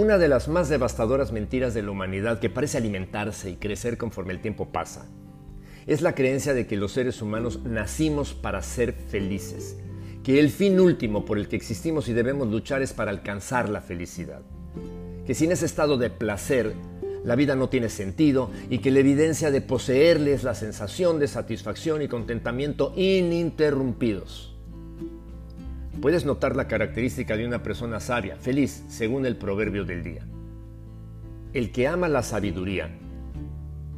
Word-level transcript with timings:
una 0.00 0.16
de 0.16 0.28
las 0.28 0.48
más 0.48 0.70
devastadoras 0.70 1.30
mentiras 1.30 1.74
de 1.74 1.82
la 1.82 1.90
humanidad 1.90 2.38
que 2.40 2.48
parece 2.48 2.78
alimentarse 2.78 3.50
y 3.50 3.56
crecer 3.56 3.98
conforme 3.98 4.32
el 4.32 4.40
tiempo 4.40 4.72
pasa 4.72 5.06
es 5.86 6.00
la 6.00 6.14
creencia 6.14 6.54
de 6.54 6.66
que 6.66 6.76
los 6.76 6.92
seres 6.92 7.20
humanos 7.20 7.60
nacimos 7.64 8.32
para 8.32 8.62
ser 8.62 8.92
felices, 8.92 9.76
que 10.22 10.40
el 10.40 10.50
fin 10.50 10.80
último 10.80 11.24
por 11.26 11.36
el 11.36 11.48
que 11.48 11.56
existimos 11.56 12.08
y 12.08 12.14
debemos 12.14 12.48
luchar 12.48 12.80
es 12.80 12.94
para 12.94 13.10
alcanzar 13.10 13.68
la 13.68 13.82
felicidad, 13.82 14.40
que 15.26 15.34
sin 15.34 15.52
ese 15.52 15.66
estado 15.66 15.98
de 15.98 16.08
placer 16.08 16.74
la 17.24 17.36
vida 17.36 17.54
no 17.54 17.68
tiene 17.68 17.90
sentido 17.90 18.50
y 18.70 18.78
que 18.78 18.90
la 18.90 19.00
evidencia 19.00 19.50
de 19.50 19.60
poseerle 19.60 20.32
es 20.32 20.44
la 20.44 20.54
sensación 20.54 21.18
de 21.18 21.28
satisfacción 21.28 22.00
y 22.00 22.08
contentamiento 22.08 22.94
ininterrumpidos. 22.96 24.49
Puedes 26.00 26.24
notar 26.24 26.56
la 26.56 26.68
característica 26.68 27.36
de 27.36 27.46
una 27.46 27.62
persona 27.62 28.00
sabia, 28.00 28.36
feliz, 28.36 28.84
según 28.88 29.26
el 29.26 29.36
proverbio 29.36 29.84
del 29.84 30.02
día. 30.02 30.26
El 31.52 31.72
que 31.72 31.88
ama 31.88 32.08
la 32.08 32.22
sabiduría 32.22 32.90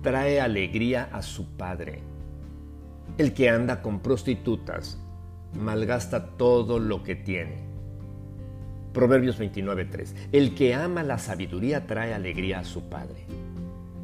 trae 0.03 0.41
alegría 0.41 1.09
a 1.13 1.23
su 1.23 1.57
padre. 1.57 2.01
El 3.19 3.35
que 3.35 3.51
anda 3.51 3.83
con 3.83 4.01
prostitutas 4.01 4.99
malgasta 5.55 6.37
todo 6.37 6.79
lo 6.79 7.03
que 7.03 7.15
tiene. 7.15 7.63
Proverbios 8.93 9.39
29:3. 9.39 10.15
El 10.33 10.55
que 10.55 10.75
ama 10.75 11.03
la 11.03 11.19
sabiduría 11.19 11.87
trae 11.87 12.15
alegría 12.15 12.61
a 12.61 12.65
su 12.65 12.89
padre. 12.89 13.27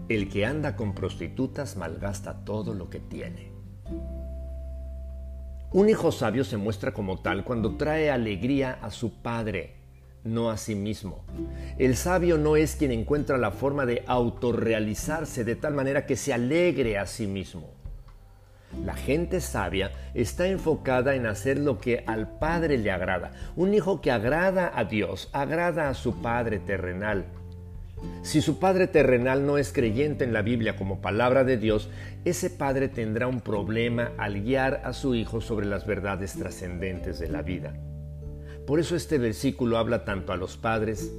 El 0.08 0.28
que 0.28 0.46
anda 0.46 0.76
con 0.76 0.94
prostitutas 0.94 1.76
malgasta 1.76 2.44
todo 2.44 2.74
lo 2.74 2.88
que 2.90 3.00
tiene. 3.00 3.57
Un 5.70 5.90
hijo 5.90 6.12
sabio 6.12 6.44
se 6.44 6.56
muestra 6.56 6.92
como 6.92 7.18
tal 7.18 7.44
cuando 7.44 7.76
trae 7.76 8.10
alegría 8.10 8.78
a 8.80 8.90
su 8.90 9.12
padre, 9.20 9.74
no 10.24 10.48
a 10.48 10.56
sí 10.56 10.74
mismo. 10.74 11.26
El 11.76 11.94
sabio 11.94 12.38
no 12.38 12.56
es 12.56 12.74
quien 12.74 12.90
encuentra 12.90 13.36
la 13.36 13.50
forma 13.50 13.84
de 13.84 14.02
autorrealizarse 14.06 15.44
de 15.44 15.56
tal 15.56 15.74
manera 15.74 16.06
que 16.06 16.16
se 16.16 16.32
alegre 16.32 16.96
a 16.96 17.04
sí 17.04 17.26
mismo. 17.26 17.68
La 18.82 18.94
gente 18.94 19.42
sabia 19.42 19.92
está 20.14 20.46
enfocada 20.46 21.14
en 21.14 21.26
hacer 21.26 21.58
lo 21.58 21.78
que 21.78 22.02
al 22.06 22.38
Padre 22.38 22.78
le 22.78 22.90
agrada. 22.90 23.32
Un 23.54 23.74
hijo 23.74 24.00
que 24.00 24.10
agrada 24.10 24.72
a 24.74 24.84
Dios, 24.84 25.28
agrada 25.34 25.90
a 25.90 25.94
su 25.94 26.22
Padre 26.22 26.60
terrenal. 26.60 27.26
Si 28.22 28.42
su 28.42 28.58
Padre 28.58 28.86
terrenal 28.86 29.46
no 29.46 29.58
es 29.58 29.72
creyente 29.72 30.24
en 30.24 30.32
la 30.32 30.42
Biblia 30.42 30.76
como 30.76 31.00
palabra 31.00 31.44
de 31.44 31.56
Dios, 31.56 31.88
ese 32.24 32.50
Padre 32.50 32.88
tendrá 32.88 33.26
un 33.26 33.40
problema 33.40 34.12
al 34.18 34.42
guiar 34.42 34.82
a 34.84 34.92
su 34.92 35.14
Hijo 35.14 35.40
sobre 35.40 35.66
las 35.66 35.86
verdades 35.86 36.34
trascendentes 36.34 37.18
de 37.18 37.28
la 37.28 37.42
vida. 37.42 37.74
Por 38.66 38.80
eso 38.80 38.96
este 38.96 39.18
versículo 39.18 39.78
habla 39.78 40.04
tanto 40.04 40.32
a 40.32 40.36
los 40.36 40.56
padres 40.56 41.10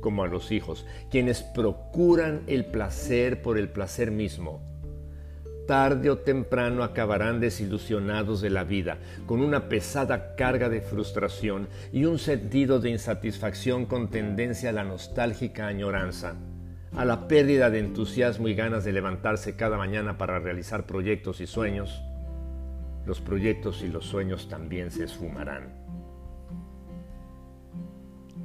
como 0.00 0.24
a 0.24 0.26
los 0.26 0.50
hijos, 0.50 0.84
quienes 1.10 1.42
procuran 1.42 2.42
el 2.46 2.66
placer 2.66 3.42
por 3.42 3.58
el 3.58 3.68
placer 3.68 4.10
mismo 4.10 4.68
tarde 5.68 6.08
o 6.08 6.16
temprano 6.16 6.82
acabarán 6.82 7.40
desilusionados 7.40 8.40
de 8.40 8.48
la 8.48 8.64
vida, 8.64 8.96
con 9.26 9.42
una 9.42 9.68
pesada 9.68 10.34
carga 10.34 10.70
de 10.70 10.80
frustración 10.80 11.68
y 11.92 12.06
un 12.06 12.18
sentido 12.18 12.80
de 12.80 12.88
insatisfacción 12.88 13.84
con 13.84 14.08
tendencia 14.08 14.70
a 14.70 14.72
la 14.72 14.82
nostálgica 14.82 15.66
añoranza, 15.66 16.36
a 16.96 17.04
la 17.04 17.28
pérdida 17.28 17.68
de 17.68 17.80
entusiasmo 17.80 18.48
y 18.48 18.54
ganas 18.54 18.86
de 18.86 18.92
levantarse 18.92 19.56
cada 19.56 19.76
mañana 19.76 20.16
para 20.16 20.38
realizar 20.38 20.86
proyectos 20.86 21.42
y 21.42 21.46
sueños. 21.46 22.02
Los 23.04 23.20
proyectos 23.20 23.82
y 23.82 23.88
los 23.88 24.06
sueños 24.06 24.48
también 24.48 24.90
se 24.90 25.04
esfumarán. 25.04 25.87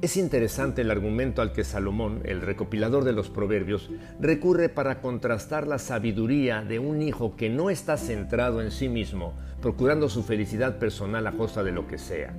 Es 0.04 0.18
interesante 0.18 0.82
el 0.82 0.90
argumento 0.90 1.40
al 1.40 1.52
que 1.54 1.64
Salomón, 1.64 2.20
el 2.26 2.42
recopilador 2.42 3.04
de 3.04 3.14
los 3.14 3.30
proverbios, 3.30 3.88
recurre 4.20 4.68
para 4.68 5.00
contrastar 5.00 5.66
la 5.66 5.78
sabiduría 5.78 6.62
de 6.62 6.78
un 6.78 7.00
hijo 7.00 7.36
que 7.36 7.48
no 7.48 7.70
está 7.70 7.96
centrado 7.96 8.60
en 8.60 8.70
sí 8.70 8.90
mismo, 8.90 9.32
procurando 9.62 10.10
su 10.10 10.22
felicidad 10.22 10.78
personal 10.78 11.26
a 11.26 11.32
costa 11.32 11.64
de 11.64 11.72
lo 11.72 11.86
que 11.86 11.96
sea. 11.96 12.36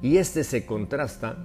Y 0.00 0.16
este 0.16 0.42
se 0.42 0.64
contrasta 0.64 1.36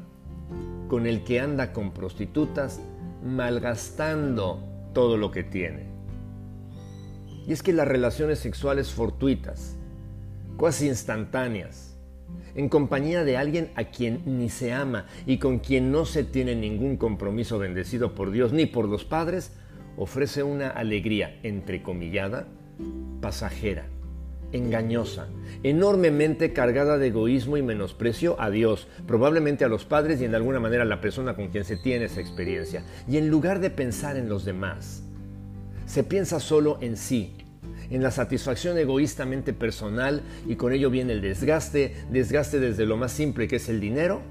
con 0.88 1.06
el 1.06 1.26
que 1.26 1.42
anda 1.42 1.74
con 1.74 1.92
prostitutas 1.92 2.80
malgastando 3.22 4.64
todo 4.94 5.18
lo 5.18 5.32
que 5.32 5.44
tiene. 5.44 5.88
Y 7.46 7.52
es 7.52 7.62
que 7.62 7.74
las 7.74 7.90
relaciones 7.90 8.40
sexuales 8.40 8.90
fortuitas, 8.92 9.76
casi 10.58 10.88
instantáneas, 10.88 11.89
en 12.56 12.70
compañía 12.70 13.24
de 13.24 13.38
alguien 13.38 13.72
a 13.76 13.86
quien 13.86 14.22
ni 14.26 14.50
se 14.50 14.74
ama 14.74 15.06
y 15.26 15.38
con 15.38 15.60
quien 15.60 15.92
no 15.92 16.06
se 16.06 16.24
tiene 16.24 16.56
ningún 16.56 16.98
compromiso 16.98 17.60
bendecido 17.60 18.16
por 18.16 18.32
Dios 18.32 18.54
ni 18.54 18.66
por 18.66 18.88
los 18.88 19.06
padres, 19.06 19.54
ofrece 19.98 20.44
una 20.44 20.70
alegría 20.70 21.40
entrecomillada, 21.44 22.48
pasajera, 23.22 23.86
engañosa, 24.52 25.28
enormemente 25.64 26.54
cargada 26.54 26.98
de 26.98 27.08
egoísmo 27.08 27.58
y 27.58 27.62
menosprecio 27.62 28.40
a 28.42 28.50
Dios, 28.50 28.88
probablemente 29.06 29.66
a 29.66 29.70
los 29.70 29.86
padres 29.86 30.22
y 30.22 30.26
en 30.26 30.36
alguna 30.36 30.60
manera 30.60 30.84
a 30.84 30.88
la 30.88 31.02
persona 31.02 31.36
con 31.36 31.50
quien 31.50 31.66
se 31.66 31.78
tiene 31.78 32.06
esa 32.06 32.22
experiencia. 32.22 32.84
Y 33.08 33.18
en 33.18 33.30
lugar 33.30 33.60
de 33.60 33.70
pensar 33.70 34.18
en 34.18 34.30
los 34.30 34.46
demás, 34.46 35.04
se 35.86 36.04
piensa 36.04 36.40
solo 36.40 36.78
en 36.82 36.98
sí, 36.98 37.34
en 37.90 38.04
la 38.04 38.12
satisfacción 38.12 38.78
egoístamente 38.78 39.54
personal 39.54 40.22
y 40.48 40.56
con 40.56 40.74
ello 40.74 40.90
viene 40.90 41.14
el 41.14 41.22
desgaste, 41.22 41.96
desgaste 42.12 42.60
desde 42.60 42.86
lo 42.86 42.98
más 42.98 43.12
simple 43.12 43.48
que 43.48 43.58
es 43.58 43.70
el 43.70 43.80
dinero 43.80 44.22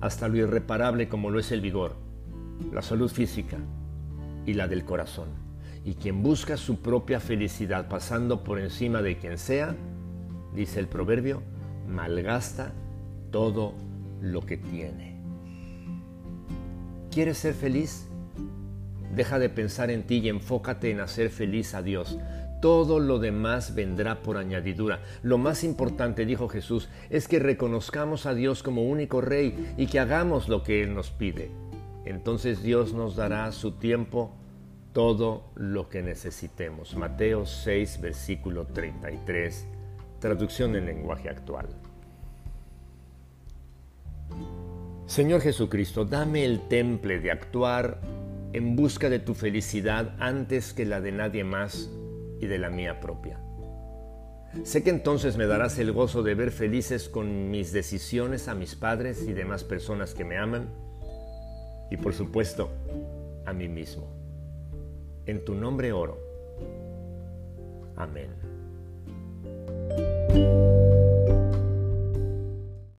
hasta 0.00 0.28
lo 0.28 0.36
irreparable 0.36 1.08
como 1.08 1.30
lo 1.30 1.40
es 1.40 1.52
el 1.52 1.60
vigor, 1.60 1.96
la 2.72 2.82
salud 2.82 3.10
física 3.10 3.58
y 4.46 4.54
la 4.54 4.68
del 4.68 4.84
corazón. 4.84 5.28
Y 5.84 5.94
quien 5.94 6.22
busca 6.22 6.56
su 6.56 6.80
propia 6.80 7.18
felicidad 7.18 7.88
pasando 7.88 8.44
por 8.44 8.60
encima 8.60 9.02
de 9.02 9.16
quien 9.16 9.38
sea, 9.38 9.74
dice 10.54 10.78
el 10.78 10.86
proverbio, 10.86 11.42
malgasta 11.88 12.72
todo 13.30 13.74
lo 14.20 14.42
que 14.42 14.56
tiene. 14.56 15.20
¿Quieres 17.10 17.38
ser 17.38 17.54
feliz? 17.54 18.06
Deja 19.14 19.38
de 19.38 19.48
pensar 19.48 19.90
en 19.90 20.04
ti 20.04 20.18
y 20.18 20.28
enfócate 20.28 20.90
en 20.90 21.00
hacer 21.00 21.30
feliz 21.30 21.74
a 21.74 21.82
Dios. 21.82 22.16
Todo 22.62 23.00
lo 23.00 23.18
demás 23.18 23.74
vendrá 23.74 24.22
por 24.22 24.36
añadidura. 24.36 25.00
Lo 25.24 25.36
más 25.36 25.64
importante, 25.64 26.24
dijo 26.24 26.48
Jesús, 26.48 26.88
es 27.10 27.26
que 27.26 27.40
reconozcamos 27.40 28.24
a 28.24 28.34
Dios 28.34 28.62
como 28.62 28.84
único 28.84 29.20
Rey 29.20 29.74
y 29.76 29.88
que 29.88 29.98
hagamos 29.98 30.48
lo 30.48 30.62
que 30.62 30.84
Él 30.84 30.94
nos 30.94 31.10
pide. 31.10 31.50
Entonces 32.04 32.62
Dios 32.62 32.94
nos 32.94 33.16
dará 33.16 33.46
a 33.46 33.52
su 33.52 33.72
tiempo 33.72 34.36
todo 34.92 35.50
lo 35.56 35.88
que 35.88 36.04
necesitemos. 36.04 36.96
Mateo 36.96 37.46
6, 37.46 38.00
versículo 38.00 38.64
33, 38.66 39.66
traducción 40.20 40.76
en 40.76 40.86
lenguaje 40.86 41.30
actual. 41.30 41.66
Señor 45.06 45.40
Jesucristo, 45.40 46.04
dame 46.04 46.44
el 46.44 46.60
temple 46.68 47.18
de 47.18 47.32
actuar 47.32 48.00
en 48.52 48.76
busca 48.76 49.10
de 49.10 49.18
tu 49.18 49.34
felicidad 49.34 50.14
antes 50.20 50.72
que 50.72 50.84
la 50.84 51.00
de 51.00 51.10
nadie 51.10 51.42
más 51.42 51.90
y 52.42 52.46
de 52.46 52.58
la 52.58 52.68
mía 52.68 53.00
propia. 53.00 53.38
Sé 54.64 54.82
que 54.82 54.90
entonces 54.90 55.38
me 55.38 55.46
darás 55.46 55.78
el 55.78 55.92
gozo 55.92 56.22
de 56.22 56.34
ver 56.34 56.50
felices 56.50 57.08
con 57.08 57.50
mis 57.50 57.72
decisiones 57.72 58.48
a 58.48 58.54
mis 58.54 58.74
padres 58.74 59.22
y 59.26 59.32
demás 59.32 59.64
personas 59.64 60.12
que 60.12 60.24
me 60.24 60.36
aman 60.36 60.68
y 61.90 61.96
por 61.96 62.12
supuesto 62.12 62.68
a 63.46 63.52
mí 63.54 63.68
mismo. 63.68 64.08
En 65.24 65.44
tu 65.44 65.54
nombre 65.54 65.92
oro. 65.92 66.18
Amén. 67.96 68.51